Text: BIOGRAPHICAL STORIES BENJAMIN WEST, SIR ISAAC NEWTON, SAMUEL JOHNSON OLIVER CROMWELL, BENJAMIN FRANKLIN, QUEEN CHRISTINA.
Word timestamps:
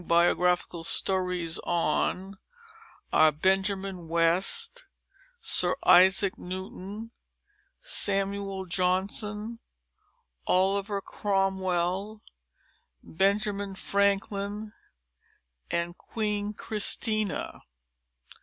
BIOGRAPHICAL 0.03 0.83
STORIES 0.83 1.59
BENJAMIN 3.13 4.07
WEST, 4.07 4.87
SIR 5.41 5.75
ISAAC 5.85 6.39
NEWTON, 6.39 7.11
SAMUEL 7.81 8.65
JOHNSON 8.65 9.59
OLIVER 10.47 11.01
CROMWELL, 11.01 12.23
BENJAMIN 13.03 13.75
FRANKLIN, 13.75 14.73
QUEEN 15.99 16.53
CHRISTINA. 16.55 17.61